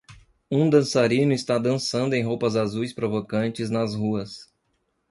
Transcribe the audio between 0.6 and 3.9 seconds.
dançarino está dançando em roupas azuis provocantes